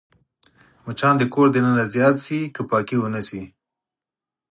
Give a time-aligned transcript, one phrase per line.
[0.85, 3.41] مچان د کور دننه زیات شي که پاکي ونه شي